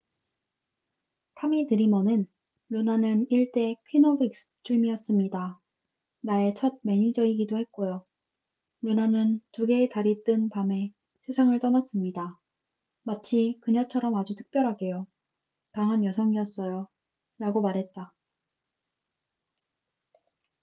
[1.35, 2.25] "타미 드리머는
[2.69, 5.61] "루나는 1대 queen of extreme이었습니다.
[6.21, 8.03] 나의 첫 매니저이기도 했고요.
[8.81, 10.91] 루나는 2개의 달이 뜬 밤에
[11.27, 12.39] 세상을 떠났습니다.
[13.03, 15.05] 마치 그녀처럼 아주 특별하게요.
[15.71, 18.11] 강한 여성이었어요.""라고 말했다.